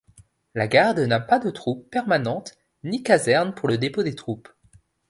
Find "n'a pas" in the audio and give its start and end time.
0.97-1.37